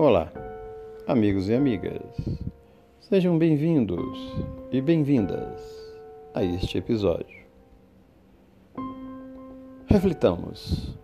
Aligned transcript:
Olá, 0.00 0.30
amigos 1.08 1.48
e 1.48 1.54
amigas. 1.54 2.00
Sejam 3.00 3.36
bem-vindos 3.36 4.16
e 4.70 4.80
bem-vindas 4.80 5.60
a 6.32 6.44
este 6.44 6.78
episódio. 6.78 7.44
Reflitamos. 9.88 10.96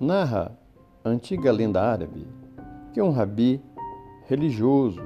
Narra 0.00 0.58
a 1.04 1.08
antiga 1.08 1.52
lenda 1.52 1.80
árabe 1.80 2.26
que 2.92 3.00
um 3.00 3.12
rabi 3.12 3.62
religioso 4.26 5.00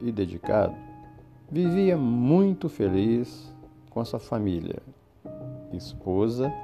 e 0.00 0.12
dedicado 0.12 0.76
vivia 1.50 1.96
muito 1.96 2.68
feliz 2.68 3.52
com 3.90 4.04
sua 4.04 4.20
família, 4.20 4.80
esposa 5.72 6.54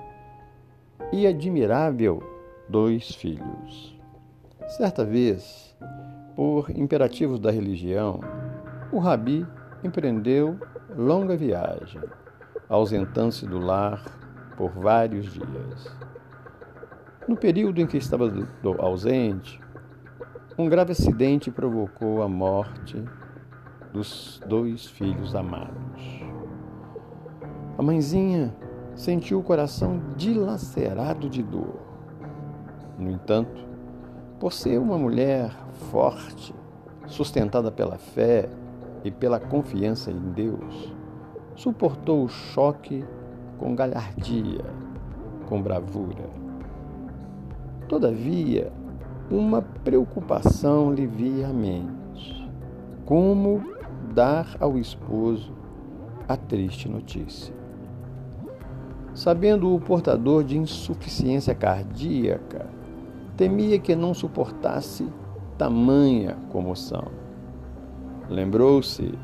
e 1.13 1.27
admirável 1.27 2.23
dois 2.69 3.13
filhos. 3.17 4.01
Certa 4.69 5.05
vez, 5.05 5.77
por 6.35 6.71
imperativos 6.71 7.39
da 7.39 7.51
religião, 7.51 8.21
o 8.91 8.99
rabi 8.99 9.47
empreendeu 9.85 10.59
longa 10.97 11.37
viagem, 11.37 12.01
ausentando-se 12.69 13.47
do 13.47 13.59
lar 13.59 14.03
por 14.57 14.71
vários 14.71 15.33
dias. 15.33 15.97
No 17.29 17.37
período 17.37 17.81
em 17.81 17.87
que 17.87 17.97
estava 17.97 18.31
ausente, 18.79 19.61
um 20.59 20.69
grave 20.69 20.93
acidente 20.93 21.51
provocou 21.51 22.23
a 22.23 22.29
morte 22.29 23.03
dos 23.93 24.41
dois 24.47 24.87
filhos 24.87 25.35
amados. 25.35 26.23
A 27.79 27.83
mãezinha 27.83 28.55
sentiu 28.95 29.39
o 29.39 29.43
coração 29.43 30.01
dilacerado 30.17 31.29
de 31.29 31.43
dor. 31.43 31.81
No 32.99 33.11
entanto, 33.11 33.72
por 34.43 34.53
ser 34.53 34.77
uma 34.77 34.99
mulher 34.99 35.53
forte, 35.89 36.53
sustentada 37.07 37.71
pela 37.71 37.97
fé 37.97 38.49
e 39.05 39.11
pela 39.13 39.39
confiança 39.39 40.11
em 40.11 40.19
Deus, 40.33 40.93
suportou 41.55 42.25
o 42.25 42.29
choque 42.29 43.05
com 43.57 43.77
galhardia, 43.77 44.65
com 45.49 45.63
bravura. 45.63 46.29
Todavia, 47.87 48.73
uma 49.31 49.63
preocupação 49.63 50.93
lhe 50.93 51.07
via 51.07 51.47
à 51.47 51.53
mente: 51.53 52.51
como 53.07 53.63
dar 54.13 54.57
ao 54.59 54.77
esposo 54.77 55.53
a 56.29 56.37
triste 56.37 56.89
notícia. 56.89 57.55
Sabendo 59.15 59.73
o 59.73 59.81
portador 59.81 60.43
de 60.43 60.59
insuficiência 60.59 61.55
cardíaca, 61.55 62.82
temia 63.37 63.79
que 63.79 63.95
não 63.95 64.15
suportasse 64.15 65.09
tamanha 65.57 66.37
comoção. 66.51 67.07
Lembrou-se 68.29 69.15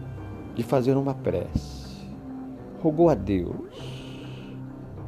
de 0.54 0.62
fazer 0.62 0.96
uma 0.96 1.14
prece. 1.14 2.06
Rogou 2.82 3.08
a 3.08 3.14
Deus. 3.14 4.56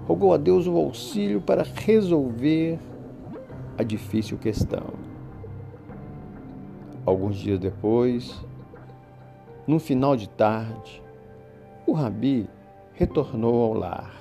Rogou 0.06 0.32
a 0.34 0.36
Deus 0.36 0.66
o 0.66 0.76
auxílio 0.76 1.40
para 1.40 1.62
resolver 1.62 2.78
a 3.78 3.82
difícil 3.82 4.38
questão. 4.38 4.94
Alguns 7.06 7.36
dias 7.36 7.58
depois, 7.58 8.44
no 9.66 9.78
final 9.78 10.16
de 10.16 10.28
tarde, 10.28 11.02
o 11.86 11.92
rabi 11.92 12.48
retornou 12.92 13.64
ao 13.64 13.72
lar. 13.72 14.12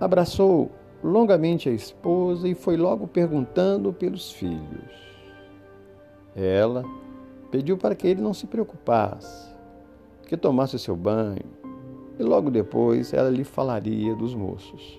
Abraçou 0.00 0.70
longamente 1.04 1.68
a 1.68 1.72
esposa 1.72 2.48
e 2.48 2.54
foi 2.54 2.78
logo 2.78 3.06
perguntando 3.06 3.92
pelos 3.92 4.32
filhos. 4.32 4.90
Ela 6.34 6.82
pediu 7.50 7.76
para 7.76 7.94
que 7.94 8.08
ele 8.08 8.22
não 8.22 8.32
se 8.32 8.46
preocupasse, 8.46 9.54
que 10.26 10.34
tomasse 10.34 10.78
seu 10.78 10.96
banho 10.96 11.44
e 12.18 12.22
logo 12.22 12.50
depois 12.50 13.12
ela 13.12 13.28
lhe 13.28 13.44
falaria 13.44 14.14
dos 14.14 14.34
moços. 14.34 14.98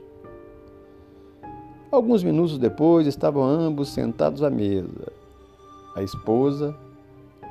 Alguns 1.91 2.23
minutos 2.23 2.59
depois 2.59 3.07
estavam 3.07 3.43
ambos 3.43 3.89
sentados 3.89 4.43
à 4.43 4.49
mesa. 4.49 5.11
A 5.95 6.03
esposa 6.03 6.77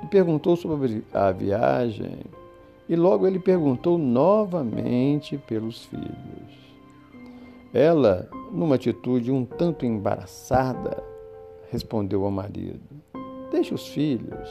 lhe 0.00 0.09
perguntou 0.09 0.54
sobre 0.54 1.03
a 1.12 1.32
viagem 1.32 2.19
e 2.88 2.94
logo 2.94 3.26
ele 3.26 3.41
perguntou 3.41 3.98
novamente 3.98 5.38
pelos 5.38 5.86
filhos. 5.86 6.63
Ela, 7.74 8.28
numa 8.52 8.76
atitude 8.76 9.32
um 9.32 9.44
tanto 9.44 9.84
embaraçada, 9.84 11.02
respondeu 11.72 12.24
ao 12.24 12.30
marido: 12.30 12.80
Deixe 13.50 13.74
os 13.74 13.88
filhos. 13.88 14.48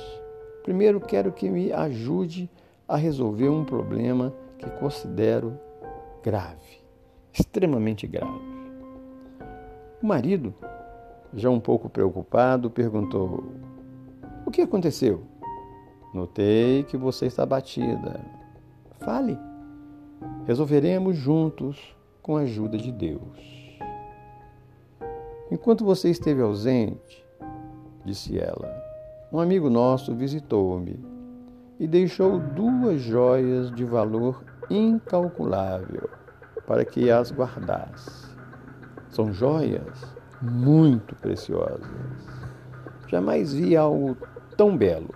Primeiro 0.62 1.00
quero 1.00 1.32
que 1.32 1.50
me 1.50 1.72
ajude 1.72 2.50
a 2.86 2.98
resolver 2.98 3.48
um 3.48 3.64
problema 3.64 4.34
que 4.58 4.70
considero 4.72 5.58
grave, 6.22 6.82
extremamente 7.32 8.06
grave. 8.06 8.42
O 10.02 10.06
marido, 10.06 10.54
já 11.34 11.50
um 11.50 11.62
pouco 11.62 11.88
preocupado, 11.88 12.70
perguntou: 12.70 13.42
O 14.46 14.52
que 14.52 14.62
aconteceu? 14.62 15.24
Notei 16.14 16.84
que 16.84 16.98
você 16.98 17.28
está 17.28 17.46
batida. 17.46 18.20
Fale. 19.00 19.40
Resolveremos 20.46 21.16
juntos 21.16 21.96
com 22.24 22.38
a 22.38 22.42
ajuda 22.42 22.78
de 22.78 22.92
Deus. 22.92 23.22
Enquanto 25.52 25.86
você 25.86 26.10
esteve 26.10 26.42
ausente, 26.42 27.24
disse 28.04 28.40
ela, 28.40 28.74
um 29.32 29.40
amigo 29.40 29.70
nosso 29.70 30.16
visitou-me 30.16 31.00
e 31.80 31.88
deixou 31.88 32.40
duas 32.40 33.02
joias 33.02 33.70
de 33.72 33.84
valor 33.84 34.44
incalculável 34.70 36.10
para 36.66 36.86
que 36.86 37.12
as 37.12 37.32
guardasse. 37.32 38.34
São 39.10 39.34
joias 39.34 40.16
muito 40.42 41.16
preciosas. 41.16 41.86
Jamais 43.08 43.54
vi 43.54 43.76
algo 43.76 44.18
tão 44.58 44.76
belo. 44.78 45.14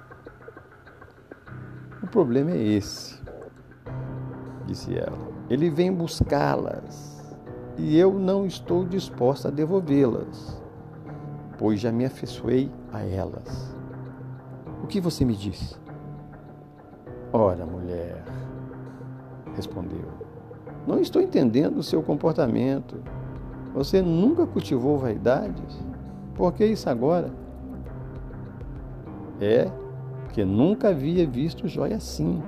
O 2.04 2.08
problema 2.08 2.52
é 2.52 2.62
esse, 2.62 3.20
disse 4.68 4.96
ela. 4.98 5.37
Ele 5.50 5.70
vem 5.70 5.94
buscá-las 5.94 7.18
e 7.78 7.98
eu 7.98 8.14
não 8.14 8.46
estou 8.46 8.84
disposta 8.84 9.48
a 9.48 9.52
devolvê-las, 9.52 10.62
pois 11.58 11.80
já 11.80 11.90
me 11.90 12.06
afeiçoei 12.06 12.70
a 12.92 13.02
elas. 13.04 13.74
O 14.84 14.88
que 14.88 15.00
você 15.00 15.24
me 15.24 15.36
diz? 15.36 15.80
Ora, 17.32 17.66
mulher, 17.66 18.26
respondeu, 19.56 20.10
não 20.86 21.00
estou 21.00 21.22
entendendo 21.22 21.78
o 21.78 21.84
seu 21.84 22.04
comportamento. 22.04 23.02
Você 23.74 24.02
nunca 24.02 24.46
cultivou 24.46 24.98
vaidades? 24.98 25.80
Por 26.36 26.52
que 26.54 26.66
isso 26.66 26.90
agora? 26.90 27.32
É 29.40 29.72
que 30.34 30.44
nunca 30.44 30.90
havia 30.90 31.26
visto 31.26 31.68
joia 31.68 31.98
assim. 31.98 32.42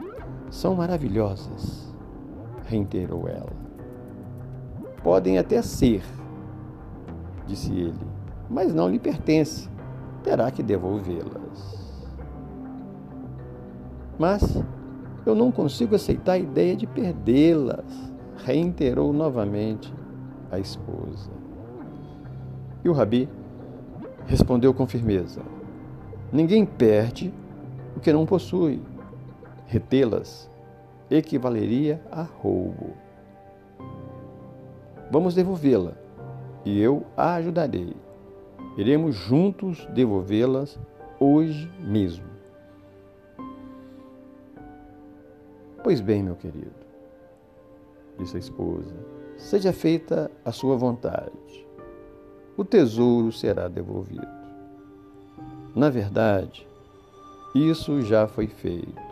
São 0.49 0.75
maravilhosas 0.75 1.88
reiterou 2.69 3.28
ela. 3.28 3.52
Podem 5.03 5.40
até 5.40 5.62
ser, 5.62 6.03
disse 7.47 7.74
ele, 7.74 8.00
mas 8.50 8.74
não 8.74 8.88
lhe 8.88 9.00
pertence. 9.00 9.68
Terá 10.24 10.52
que 10.52 10.62
devolvê-las. 10.62 11.80
Mas 14.18 14.62
eu 15.25 15.34
não 15.34 15.52
consigo 15.52 15.96
aceitar 15.96 16.34
a 16.34 16.38
ideia 16.38 16.75
de 16.75 16.85
perdê-las, 16.85 18.12
reiterou 18.46 19.13
novamente 19.13 19.94
a 20.51 20.59
esposa. 20.59 21.31
E 22.83 22.89
o 22.89 22.94
rabi 22.94 23.30
respondeu 24.25 24.74
com 24.74 24.86
firmeza: 24.86 25.42
Ninguém 26.33 26.65
perde 26.65 27.33
o 27.95 28.00
que 28.00 28.12
não 28.12 28.25
possui. 28.25 28.81
Retê-las 29.68 30.49
equivaleria 31.09 32.01
a 32.11 32.21
roubo. 32.21 32.94
Vamos 35.11 35.33
devolvê-la 35.33 35.94
e 36.63 36.79
eu 36.79 37.06
a 37.17 37.35
ajudarei. 37.35 37.95
Iremos 38.77 39.15
juntos 39.15 39.85
devolvê-las 39.88 40.79
hoje 41.19 41.71
mesmo. 41.79 42.29
Pois 45.83 46.01
bem, 46.01 46.21
meu 46.21 46.35
querido, 46.35 46.71
disse 48.17 48.35
a 48.35 48.39
esposa, 48.39 48.94
seja 49.38 49.73
feita 49.73 50.29
a 50.45 50.51
sua 50.51 50.75
vontade. 50.75 51.67
O 52.55 52.63
tesouro 52.63 53.31
será 53.31 53.67
devolvido. 53.67 54.27
Na 55.73 55.89
verdade, 55.89 56.67
isso 57.55 58.01
já 58.01 58.27
foi 58.27 58.47
feito. 58.47 59.08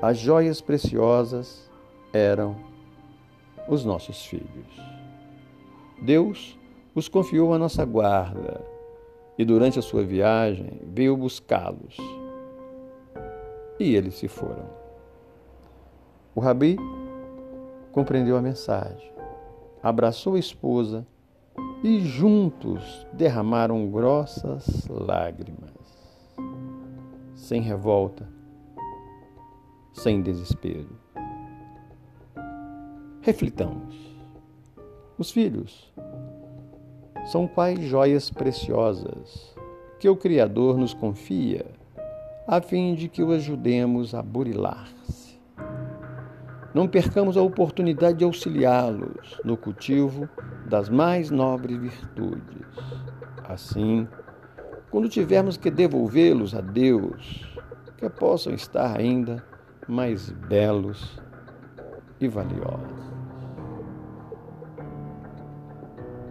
As 0.00 0.16
joias 0.16 0.60
preciosas 0.60 1.68
eram 2.12 2.54
os 3.68 3.84
nossos 3.84 4.24
filhos. 4.24 4.80
Deus 6.00 6.56
os 6.94 7.08
confiou 7.08 7.52
à 7.52 7.58
nossa 7.58 7.84
guarda 7.84 8.64
e 9.36 9.44
durante 9.44 9.78
a 9.78 9.82
sua 9.82 10.04
viagem 10.04 10.80
veio 10.84 11.16
buscá-los. 11.16 11.96
E 13.80 13.96
eles 13.96 14.14
se 14.14 14.28
foram. 14.28 14.66
O 16.32 16.40
rabi 16.40 16.76
compreendeu 17.90 18.36
a 18.36 18.42
mensagem, 18.42 19.12
abraçou 19.82 20.36
a 20.36 20.38
esposa 20.38 21.04
e 21.82 22.00
juntos 22.00 23.04
derramaram 23.12 23.90
grossas 23.90 24.86
lágrimas, 24.88 25.72
sem 27.34 27.60
revolta, 27.60 28.37
sem 29.92 30.22
desespero. 30.22 30.88
Reflitamos. 33.20 33.94
Os 35.18 35.30
filhos 35.30 35.92
são 37.26 37.46
quais 37.46 37.80
joias 37.80 38.30
preciosas 38.30 39.54
que 39.98 40.08
o 40.08 40.16
Criador 40.16 40.78
nos 40.78 40.94
confia, 40.94 41.66
a 42.46 42.60
fim 42.60 42.94
de 42.94 43.08
que 43.08 43.22
o 43.22 43.32
ajudemos 43.32 44.14
a 44.14 44.22
burilar-se. 44.22 45.38
Não 46.72 46.86
percamos 46.86 47.36
a 47.36 47.42
oportunidade 47.42 48.18
de 48.18 48.24
auxiliá-los 48.24 49.40
no 49.44 49.56
cultivo 49.56 50.28
das 50.66 50.88
mais 50.88 51.30
nobres 51.30 51.78
virtudes. 51.78 52.66
Assim, 53.44 54.06
quando 54.90 55.08
tivermos 55.08 55.56
que 55.56 55.70
devolvê-los 55.70 56.54
a 56.54 56.60
Deus, 56.60 57.44
que 57.96 58.08
possam 58.08 58.54
estar 58.54 58.96
ainda 58.96 59.44
mais 59.88 60.30
belos 60.30 61.18
e 62.20 62.28
valiosos. 62.28 62.98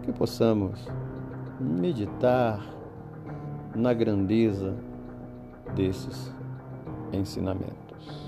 que 0.08 0.14
possamos 0.14 0.88
meditar 1.60 2.66
na 3.76 3.94
grandeza 3.94 4.74
desses 5.76 6.34
ensinamentos. 7.12 8.27